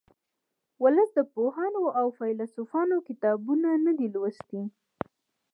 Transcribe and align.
ولس 0.83 1.09
د 1.17 1.19
پوهانو 1.33 1.83
او 1.99 2.05
فیلسوفانو 2.17 2.95
کتابونه 3.07 3.69
نه 3.85 3.91
دي 3.97 4.07
لوستي 4.13 4.61